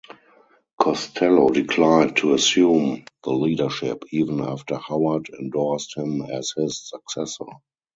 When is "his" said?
6.57-6.89